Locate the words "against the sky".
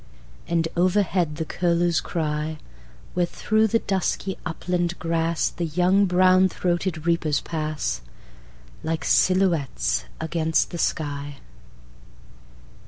10.19-11.37